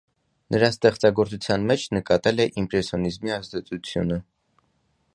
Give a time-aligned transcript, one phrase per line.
[0.53, 4.23] Նրա ստեղծագործության մեջ նկատելի է իմպրեսիոնիզմի ազդեցությունը։